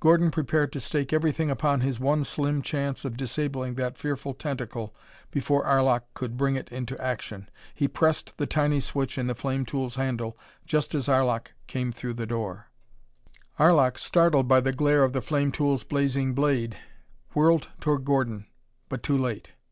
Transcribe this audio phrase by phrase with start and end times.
[0.00, 4.92] Gordon prepared to stake everything upon his one slim chance of disabling that fearful tentacle
[5.30, 7.48] before Arlok could bring it into action.
[7.72, 10.36] He pressed the tiny switch in the flame tool's handle
[10.66, 12.66] just as Arlok came through the door.
[13.60, 16.76] Arlok, startled by the glare of the flame tool's blazing blade,
[17.32, 18.48] whirled toward Gordon
[18.88, 19.52] but too late.